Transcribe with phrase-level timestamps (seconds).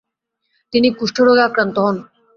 [0.73, 1.95] তিনি কুষ্ঠ রোগে আক্রান্ত হন।